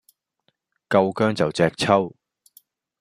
[0.89, 2.15] 夠薑就隻揪